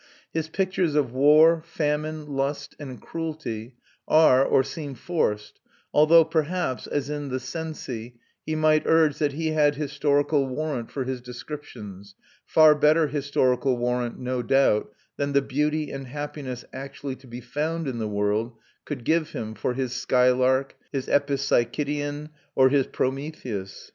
His 0.33 0.49
pictures 0.49 0.95
of 0.95 1.13
war, 1.13 1.61
famine, 1.63 2.25
lust, 2.25 2.75
and 2.79 2.99
cruelty 2.99 3.75
are, 4.07 4.43
or 4.43 4.63
seem, 4.63 4.95
forced, 4.95 5.59
although 5.93 6.25
perhaps, 6.25 6.87
as 6.87 7.07
in 7.11 7.29
the 7.29 7.37
Cenci, 7.39 8.15
he 8.43 8.55
might 8.55 8.87
urge 8.87 9.19
that 9.19 9.33
he 9.33 9.49
had 9.49 9.75
historical 9.75 10.47
warrant 10.47 10.89
for 10.89 11.03
his 11.03 11.21
descriptions, 11.21 12.15
far 12.47 12.73
better 12.73 13.09
historical 13.09 13.77
warrant, 13.77 14.17
no 14.17 14.41
doubt, 14.41 14.91
than 15.17 15.33
the 15.33 15.41
beauty 15.43 15.91
and 15.91 16.07
happiness 16.07 16.65
actually 16.73 17.15
to 17.17 17.27
be 17.27 17.39
found 17.39 17.87
in 17.87 17.99
the 17.99 18.07
world 18.09 18.53
could 18.85 19.03
give 19.05 19.33
him 19.33 19.53
for 19.53 19.75
his 19.75 19.93
Skylark, 19.93 20.75
his 20.91 21.05
Epipsychidion, 21.09 22.29
or 22.55 22.69
his 22.69 22.87
Prometheus. 22.87 23.89